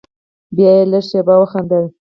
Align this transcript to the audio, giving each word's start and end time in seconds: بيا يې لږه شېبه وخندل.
بيا 0.55 0.71
يې 0.77 0.83
لږه 0.91 1.01
شېبه 1.09 1.35
وخندل. 1.37 1.83